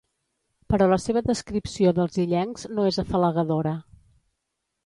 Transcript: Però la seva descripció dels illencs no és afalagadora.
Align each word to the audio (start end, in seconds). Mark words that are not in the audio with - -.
Però 0.73 0.85
la 0.91 0.97
seva 1.03 1.23
descripció 1.27 1.93
dels 1.99 2.19
illencs 2.25 2.67
no 2.79 2.89
és 2.93 2.99
afalagadora. 3.07 3.79